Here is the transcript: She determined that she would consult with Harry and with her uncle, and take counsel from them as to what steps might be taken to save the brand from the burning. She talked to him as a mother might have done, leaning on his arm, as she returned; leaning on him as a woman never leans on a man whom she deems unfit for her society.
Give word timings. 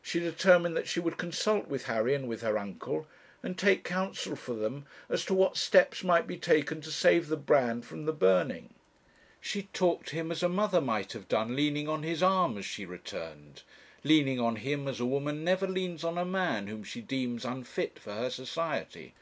She 0.00 0.18
determined 0.18 0.74
that 0.78 0.88
she 0.88 0.98
would 0.98 1.18
consult 1.18 1.68
with 1.68 1.84
Harry 1.84 2.14
and 2.14 2.26
with 2.26 2.40
her 2.40 2.56
uncle, 2.56 3.06
and 3.42 3.58
take 3.58 3.84
counsel 3.84 4.34
from 4.34 4.60
them 4.62 4.86
as 5.10 5.26
to 5.26 5.34
what 5.34 5.58
steps 5.58 6.02
might 6.02 6.26
be 6.26 6.38
taken 6.38 6.80
to 6.80 6.90
save 6.90 7.26
the 7.28 7.36
brand 7.36 7.84
from 7.84 8.06
the 8.06 8.14
burning. 8.14 8.72
She 9.42 9.64
talked 9.64 10.08
to 10.08 10.16
him 10.16 10.32
as 10.32 10.42
a 10.42 10.48
mother 10.48 10.80
might 10.80 11.12
have 11.12 11.28
done, 11.28 11.54
leaning 11.54 11.86
on 11.86 12.02
his 12.02 12.22
arm, 12.22 12.56
as 12.56 12.64
she 12.64 12.86
returned; 12.86 13.62
leaning 14.04 14.40
on 14.40 14.56
him 14.56 14.88
as 14.88 15.00
a 15.00 15.04
woman 15.04 15.44
never 15.44 15.66
leans 15.66 16.02
on 16.02 16.16
a 16.16 16.24
man 16.24 16.68
whom 16.68 16.82
she 16.82 17.02
deems 17.02 17.44
unfit 17.44 17.98
for 17.98 18.14
her 18.14 18.30
society. 18.30 19.12